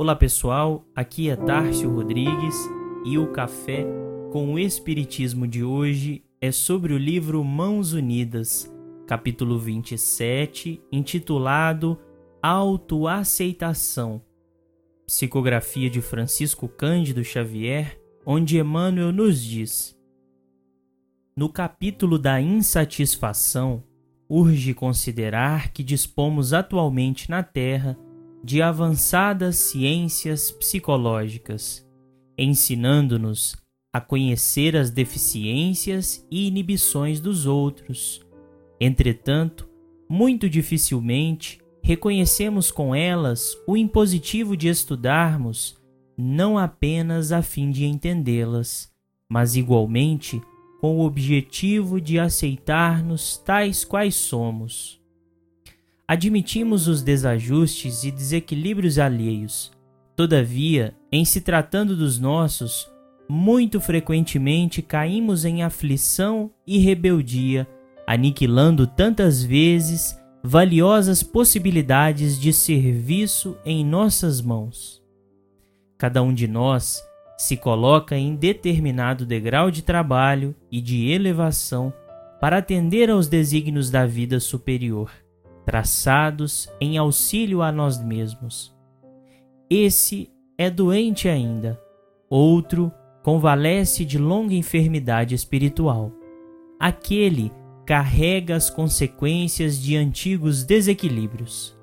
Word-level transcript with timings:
Olá 0.00 0.16
pessoal, 0.16 0.82
aqui 0.96 1.28
é 1.28 1.36
Tárcio 1.36 1.94
Rodrigues 1.94 2.56
e 3.04 3.18
o 3.18 3.30
café 3.32 3.84
com 4.32 4.54
o 4.54 4.58
Espiritismo 4.58 5.46
de 5.46 5.62
hoje 5.62 6.24
é 6.40 6.50
sobre 6.50 6.94
o 6.94 6.96
livro 6.96 7.44
Mãos 7.44 7.92
Unidas, 7.92 8.74
capítulo 9.06 9.58
27, 9.58 10.82
intitulado 10.90 12.00
Autoaceitação. 12.42 14.22
Psicografia 15.06 15.90
de 15.90 16.00
Francisco 16.00 16.66
Cândido 16.66 17.22
Xavier, 17.22 18.00
onde 18.24 18.58
Emmanuel 18.58 19.12
nos 19.12 19.44
diz: 19.44 19.94
No 21.36 21.50
capítulo 21.50 22.18
da 22.18 22.40
insatisfação, 22.40 23.84
urge 24.26 24.72
considerar 24.72 25.74
que 25.74 25.84
dispomos 25.84 26.54
atualmente 26.54 27.28
na 27.28 27.42
Terra 27.42 27.98
de 28.42 28.62
avançadas 28.62 29.56
ciências 29.56 30.50
psicológicas, 30.50 31.86
ensinando-nos 32.36 33.56
a 33.92 34.00
conhecer 34.00 34.76
as 34.76 34.90
deficiências 34.90 36.26
e 36.30 36.46
inibições 36.46 37.20
dos 37.20 37.46
outros. 37.46 38.20
Entretanto, 38.80 39.68
muito 40.08 40.48
dificilmente 40.48 41.60
reconhecemos 41.82 42.70
com 42.70 42.94
elas 42.94 43.56
o 43.66 43.76
impositivo 43.76 44.56
de 44.56 44.68
estudarmos 44.68 45.78
não 46.16 46.58
apenas 46.58 47.32
a 47.32 47.42
fim 47.42 47.70
de 47.70 47.84
entendê-las, 47.86 48.92
mas 49.28 49.56
igualmente 49.56 50.40
com 50.80 50.98
o 50.98 51.04
objetivo 51.04 52.00
de 52.00 52.18
aceitar-nos 52.18 53.38
tais 53.38 53.84
quais 53.84 54.14
somos. 54.14 54.99
Admitimos 56.10 56.88
os 56.88 57.02
desajustes 57.02 58.02
e 58.02 58.10
desequilíbrios 58.10 58.98
alheios. 58.98 59.70
Todavia, 60.16 60.92
em 61.12 61.24
se 61.24 61.40
tratando 61.40 61.96
dos 61.96 62.18
nossos, 62.18 62.90
muito 63.28 63.80
frequentemente 63.80 64.82
caímos 64.82 65.44
em 65.44 65.62
aflição 65.62 66.50
e 66.66 66.78
rebeldia, 66.78 67.64
aniquilando 68.08 68.88
tantas 68.88 69.40
vezes 69.40 70.20
valiosas 70.42 71.22
possibilidades 71.22 72.40
de 72.40 72.52
serviço 72.52 73.56
em 73.64 73.84
nossas 73.84 74.40
mãos. 74.40 75.00
Cada 75.96 76.24
um 76.24 76.34
de 76.34 76.48
nós 76.48 77.00
se 77.38 77.56
coloca 77.56 78.16
em 78.16 78.34
determinado 78.34 79.24
degrau 79.24 79.70
de 79.70 79.82
trabalho 79.82 80.56
e 80.72 80.80
de 80.80 81.08
elevação 81.08 81.94
para 82.40 82.58
atender 82.58 83.08
aos 83.08 83.28
desígnios 83.28 83.92
da 83.92 84.04
vida 84.06 84.40
superior 84.40 85.08
traçados 85.64 86.68
em 86.80 86.98
auxílio 86.98 87.62
a 87.62 87.70
nós 87.70 88.02
mesmos. 88.02 88.74
Esse 89.68 90.30
é 90.58 90.68
doente 90.68 91.28
ainda, 91.28 91.80
outro 92.28 92.92
convalesce 93.22 94.04
de 94.04 94.18
longa 94.18 94.54
enfermidade 94.54 95.34
espiritual. 95.34 96.12
Aquele 96.78 97.52
carrega 97.86 98.56
as 98.56 98.70
consequências 98.70 99.80
de 99.80 99.96
antigos 99.96 100.64
desequilíbrios. 100.64 101.76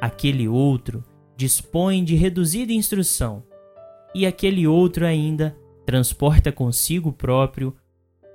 Aquele 0.00 0.46
outro 0.46 1.04
dispõe 1.36 2.04
de 2.04 2.14
reduzida 2.14 2.72
instrução, 2.72 3.42
e 4.14 4.26
aquele 4.26 4.66
outro 4.66 5.04
ainda 5.04 5.56
transporta 5.84 6.50
consigo 6.50 7.12
próprio 7.12 7.74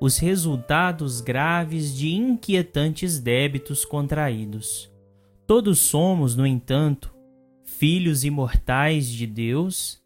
os 0.02 0.18
resultados 0.18 1.22
graves 1.22 1.96
de 1.96 2.10
inquietantes 2.10 3.20
débitos 3.20 3.86
contraídos. 3.86 4.92
Todos 5.46 5.78
somos, 5.78 6.36
no 6.36 6.46
entanto, 6.46 7.14
filhos 7.64 8.24
imortais 8.24 9.08
de 9.08 9.28
Deus 9.28 10.02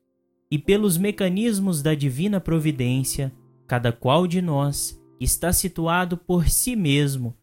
e, 0.52 0.60
pelos 0.60 0.98
mecanismos 0.98 1.82
da 1.82 1.96
divina 1.96 2.42
providência, 2.42 3.32
cada 3.66 3.94
qual 3.94 4.28
de 4.28 4.42
nós 4.42 5.02
está 5.18 5.54
situado 5.54 6.18
por 6.18 6.50
si 6.50 6.76
mesmo, 6.76 7.34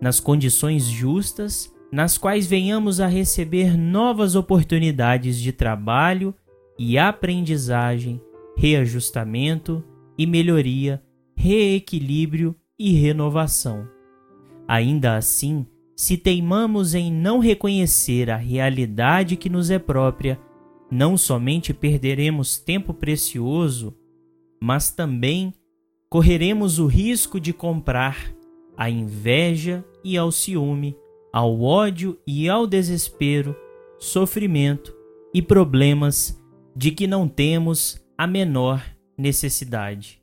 nas 0.00 0.18
condições 0.18 0.86
justas 0.86 1.72
nas 1.92 2.16
quais 2.16 2.46
venhamos 2.46 3.00
a 3.00 3.06
receber 3.06 3.76
novas 3.76 4.34
oportunidades 4.34 5.38
de 5.38 5.52
trabalho 5.52 6.34
e 6.78 6.96
aprendizagem, 6.96 8.18
reajustamento 8.56 9.84
e 10.16 10.26
melhoria, 10.26 11.02
reequilíbrio 11.34 12.54
e 12.78 12.92
renovação. 12.92 13.88
Ainda 14.66 15.16
assim, 15.16 15.66
se 15.96 16.16
teimamos 16.16 16.94
em 16.94 17.12
não 17.12 17.38
reconhecer 17.38 18.30
a 18.30 18.36
realidade 18.36 19.36
que 19.36 19.48
nos 19.48 19.70
é 19.70 19.78
própria, 19.78 20.40
não 20.90 21.16
somente 21.16 21.72
perderemos 21.72 22.58
tempo 22.58 22.92
precioso, 22.92 23.96
mas 24.60 24.90
também 24.90 25.52
correremos 26.08 26.78
o 26.78 26.86
risco 26.86 27.40
de 27.40 27.52
comprar 27.52 28.34
à 28.76 28.90
inveja 28.90 29.84
e 30.04 30.16
ao 30.16 30.30
ciúme, 30.30 30.96
ao 31.32 31.60
ódio 31.60 32.18
e 32.26 32.48
ao 32.48 32.66
desespero, 32.66 33.56
sofrimento 33.98 34.94
e 35.32 35.40
problemas 35.40 36.40
de 36.76 36.90
que 36.90 37.06
não 37.06 37.26
temos 37.26 38.02
a 38.16 38.26
menor 38.26 38.84
necessidade. 39.16 40.21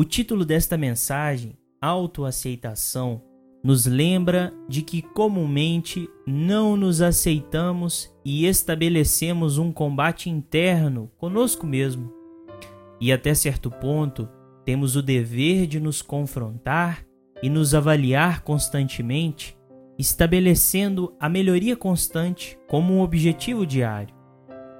O 0.00 0.04
título 0.04 0.46
desta 0.46 0.78
mensagem, 0.78 1.58
Autoaceitação, 1.78 3.20
nos 3.62 3.84
lembra 3.84 4.50
de 4.66 4.80
que 4.80 5.02
comumente 5.02 6.08
não 6.26 6.74
nos 6.74 7.02
aceitamos 7.02 8.10
e 8.24 8.46
estabelecemos 8.46 9.58
um 9.58 9.70
combate 9.70 10.30
interno 10.30 11.10
conosco 11.18 11.66
mesmo. 11.66 12.10
E 12.98 13.12
até 13.12 13.34
certo 13.34 13.70
ponto, 13.70 14.26
temos 14.64 14.96
o 14.96 15.02
dever 15.02 15.66
de 15.66 15.78
nos 15.78 16.00
confrontar 16.00 17.04
e 17.42 17.50
nos 17.50 17.74
avaliar 17.74 18.40
constantemente, 18.40 19.54
estabelecendo 19.98 21.14
a 21.20 21.28
melhoria 21.28 21.76
constante 21.76 22.58
como 22.66 22.94
um 22.94 23.02
objetivo 23.02 23.66
diário. 23.66 24.14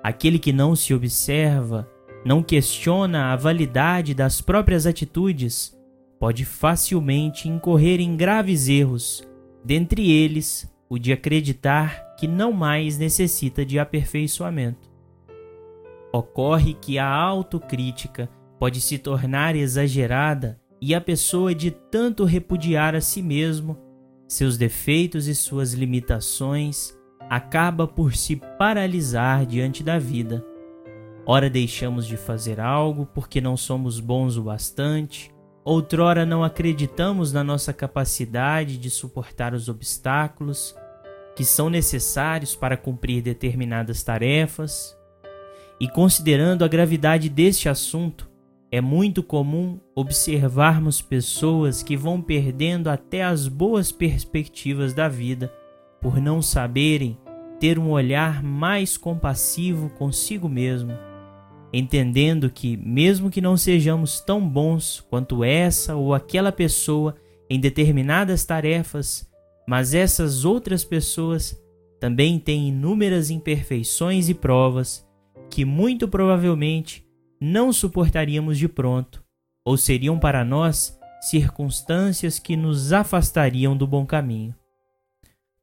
Aquele 0.03 0.39
que 0.39 0.51
não 0.51 0.75
se 0.75 0.95
observa, 0.95 1.87
não 2.25 2.43
questiona 2.43 3.33
a 3.33 3.37
validade 3.37 4.15
das 4.15 4.41
próprias 4.41 4.87
atitudes, 4.87 5.77
pode 6.19 6.45
facilmente 6.45 7.49
incorrer 7.49 8.01
em 8.01 8.17
graves 8.17 8.69
erros, 8.69 9.27
dentre 9.65 10.11
eles 10.11 10.71
o 10.89 10.99
de 10.99 11.13
acreditar 11.13 12.15
que 12.17 12.27
não 12.27 12.53
mais 12.53 12.99
necessita 12.99 13.65
de 13.65 13.79
aperfeiçoamento. 13.79 14.91
Ocorre 16.13 16.75
que 16.75 16.99
a 16.99 17.07
autocrítica 17.07 18.29
pode 18.59 18.81
se 18.81 18.99
tornar 18.99 19.57
exagerada 19.57 20.61
e 20.81 20.95
a 20.95 21.01
pessoa 21.01 21.55
de 21.55 21.71
tanto 21.71 22.25
repudiar 22.25 22.95
a 22.95 23.01
si 23.01 23.23
mesmo, 23.23 23.79
seus 24.29 24.59
defeitos 24.59 25.27
e 25.27 25.35
suas 25.35 25.73
limitações, 25.73 26.95
acaba 27.29 27.87
por 27.87 28.15
se 28.15 28.37
paralisar 28.59 29.47
diante 29.47 29.83
da 29.83 29.99
vida. 29.99 30.45
Ora 31.33 31.49
deixamos 31.49 32.09
de 32.09 32.17
fazer 32.17 32.59
algo 32.59 33.07
porque 33.07 33.41
não 33.41 33.57
somos 33.57 34.01
bons 34.01 34.37
o 34.37 34.43
bastante, 34.43 35.33
Outrora 35.65 36.27
não 36.27 36.43
acreditamos 36.43 37.33
na 37.33 37.45
nossa 37.45 37.73
capacidade 37.73 38.77
de 38.77 38.91
suportar 38.91 39.55
os 39.55 39.69
obstáculos 39.69 40.75
que 41.37 41.45
são 41.45 41.71
necessários 41.71 42.57
para 42.57 42.77
cumprir 42.77 43.23
determinadas 43.23 44.03
tarefas. 44.03 44.99
E 45.79 45.87
considerando 45.89 46.65
a 46.65 46.69
gravidade 46.69 47.29
deste 47.29 47.69
assunto, 47.69 48.29
é 48.69 48.81
muito 48.81 49.23
comum 49.23 49.79
observarmos 49.95 51.01
pessoas 51.01 51.81
que 51.81 51.97
vão 51.97 52.21
perdendo 52.21 52.91
até 52.91 53.23
as 53.23 53.47
boas 53.47 53.93
perspectivas 53.93 54.93
da 54.93 55.09
vida 55.09 55.55
por 56.01 56.21
não 56.21 56.43
saberem 56.43 57.17
ter 57.61 57.79
um 57.79 57.91
olhar 57.91 58.43
mais 58.43 58.97
compassivo 58.97 59.91
consigo 59.91 60.49
mesmo 60.49 61.09
entendendo 61.73 62.51
que, 62.51 62.77
mesmo 62.77 63.31
que 63.31 63.41
não 63.41 63.57
sejamos 63.57 64.21
tão 64.21 64.47
bons 64.47 65.05
quanto 65.09 65.45
essa 65.45 65.95
ou 65.95 66.15
aquela 66.15 66.51
pessoa 66.51 67.15
em 67.49 67.61
determinadas 67.61 68.45
tarefas, 68.45 69.29
mas 69.67 69.95
essas 69.95 70.45
outras 70.45 70.85
pessoas 70.85 71.61
também 72.01 72.39
têm 72.39 72.69
inúmeras 72.69 73.31
imperfeições 73.31 74.29
e 74.29 74.35
provas 74.35 75.07
que 75.51 75.65
muito 75.65 76.09
provavelmente 76.09 77.05
não 77.41 77.73
suportaríamos 77.73 78.59
de 78.59 78.69
pronto, 78.69 79.23
ou 79.65 79.77
seriam 79.77 80.19
para 80.19 80.45
nós 80.45 80.99
circunstâncias 81.21 82.39
que 82.39 82.57
nos 82.57 82.93
afastariam 82.93 83.77
do 83.77 83.87
bom 83.87 84.07
caminho. 84.07 84.55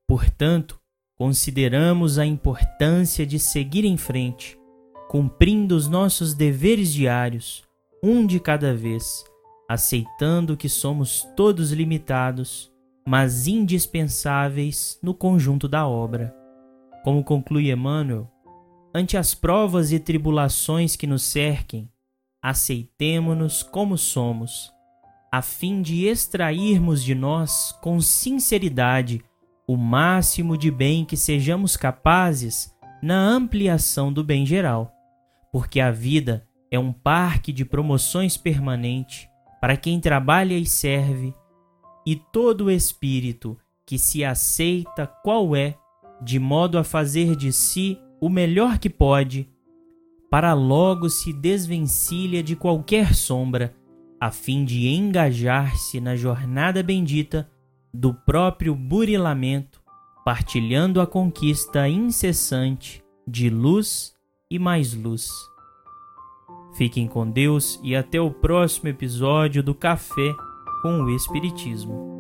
Portanto, 0.07 0.79
consideramos 1.17 2.19
a 2.19 2.25
importância 2.25 3.25
de 3.25 3.39
seguir 3.39 3.85
em 3.85 3.97
frente 3.97 4.57
cumprindo 5.07 5.75
os 5.75 5.87
nossos 5.87 6.33
deveres 6.33 6.93
diários, 6.93 7.63
um 8.03 8.25
de 8.25 8.39
cada 8.39 8.73
vez, 8.73 9.23
aceitando 9.67 10.57
que 10.57 10.69
somos 10.69 11.27
todos 11.35 11.71
limitados, 11.71 12.71
mas 13.05 13.47
indispensáveis 13.47 14.99
no 15.01 15.13
conjunto 15.13 15.67
da 15.67 15.87
obra. 15.87 16.35
Como 17.03 17.23
conclui 17.23 17.71
Emmanuel, 17.71 18.29
ante 18.93 19.15
as 19.15 19.33
provas 19.33 19.91
e 19.91 19.99
tribulações 19.99 20.95
que 20.95 21.07
nos 21.07 21.23
cerquem, 21.23 21.89
aceitemo-nos 22.41 23.63
como 23.63 23.97
somos, 23.97 24.71
a 25.31 25.41
fim 25.41 25.81
de 25.81 26.05
extrairmos 26.05 27.03
de 27.03 27.13
nós 27.13 27.71
com 27.81 27.99
sinceridade 27.99 29.23
o 29.67 29.75
máximo 29.75 30.57
de 30.57 30.71
bem 30.71 31.03
que 31.03 31.17
sejamos 31.17 31.75
capazes 31.75 32.73
na 33.03 33.19
ampliação 33.19 34.13
do 34.13 34.23
bem 34.23 34.45
geral, 34.45 34.96
porque 35.51 35.79
a 35.79 35.91
vida 35.91 36.47
é 36.69 36.77
um 36.77 36.91
parque 36.91 37.51
de 37.51 37.63
promoções 37.63 38.37
permanente 38.37 39.29
para 39.59 39.75
quem 39.75 39.99
trabalha 39.99 40.53
e 40.53 40.65
serve, 40.65 41.33
e 42.05 42.15
todo 42.15 42.71
espírito 42.71 43.57
que 43.85 43.97
se 43.97 44.23
aceita 44.23 45.07
qual 45.07 45.55
é, 45.55 45.75
de 46.21 46.39
modo 46.39 46.77
a 46.77 46.83
fazer 46.83 47.35
de 47.35 47.51
si 47.51 47.99
o 48.19 48.29
melhor 48.29 48.79
que 48.79 48.89
pode, 48.89 49.49
para 50.29 50.53
logo 50.53 51.09
se 51.09 51.31
desvencilha 51.31 52.43
de 52.43 52.55
qualquer 52.55 53.13
sombra, 53.13 53.75
a 54.19 54.31
fim 54.31 54.65
de 54.65 54.87
engajar-se 54.87 56.01
na 56.01 56.15
jornada 56.15 56.83
bendita 56.83 57.49
do 57.93 58.13
próprio 58.13 58.75
burilamento, 58.75 59.81
partilhando 60.25 60.99
a 60.99 61.07
conquista 61.07 61.87
incessante 61.87 63.03
de 63.27 63.49
luz 63.49 64.16
e 64.49 64.57
mais 64.57 64.93
luz. 64.93 65.29
Fiquem 66.75 67.07
com 67.07 67.29
Deus 67.29 67.79
e 67.83 67.95
até 67.95 68.21
o 68.21 68.31
próximo 68.31 68.89
episódio 68.89 69.63
do 69.63 69.73
Café 69.73 70.33
com 70.81 71.01
o 71.01 71.09
Espiritismo. 71.15 72.16